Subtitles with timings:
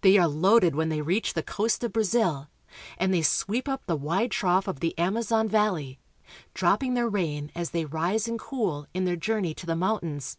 [0.00, 2.48] They are loaded when they reach the coast of Brazil,
[2.96, 6.00] and they sweep up the wide trough of the Amazon valley,
[6.54, 10.38] drop ping their rain as they rise and cool in their journey to' the mountains.